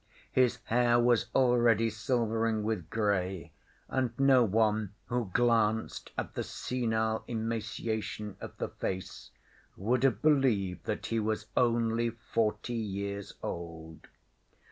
[0.31, 3.51] His hair was already silvering with grey,
[3.87, 9.29] and no one who glanced at the senile emaciation of the face
[9.77, 14.07] would have believed that he was only forty years old.